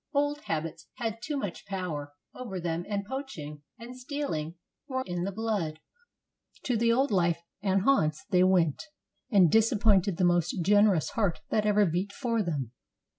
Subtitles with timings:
[0.15, 4.55] Old habits had too much power over them, and poaching and stealing
[4.87, 5.79] were in the blood.
[6.63, 8.81] To the old life and haunts they went,
[9.29, 12.71] and disappointed the most generous heart that ever beat for them.